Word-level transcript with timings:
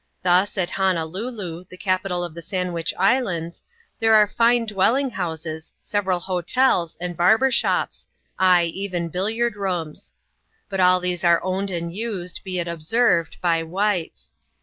Thus, 0.23 0.57
at 0.57 0.71
Honolulu, 0.71 1.65
the 1.69 1.77
capital 1.77 2.23
of 2.23 2.33
the 2.33 2.41
Sandwich 2.41 2.91
Islands, 2.97 3.63
there 3.99 4.15
are 4.15 4.25
fine 4.25 4.65
dwelling 4.65 5.11
houses, 5.11 5.73
several 5.79 6.19
hotels, 6.19 6.97
and 6.99 7.15
barber 7.15 7.51
shops, 7.51 8.07
ay, 8.39 8.63
even 8.63 9.09
billiard 9.09 9.55
rooms; 9.55 10.13
but 10.69 10.79
all 10.79 10.99
these 10.99 11.23
are 11.23 11.43
owned 11.43 11.69
and 11.69 11.93
used, 11.95 12.41
be 12.43 12.57
it 12.57 12.67
observed, 12.67 13.37
by 13.41 13.61
whites. 13.61 14.33